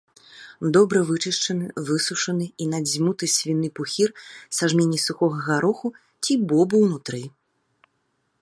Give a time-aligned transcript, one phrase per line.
[0.77, 4.09] Добра вычышчаны, высушаны і надзьмуты свіны пухір
[4.55, 5.87] са жменяй сухога гароху
[6.23, 7.21] ці бобу ўнутры.